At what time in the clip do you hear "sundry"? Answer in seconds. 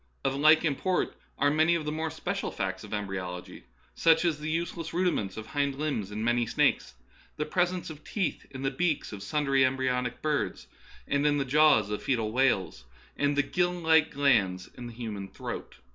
9.21-9.61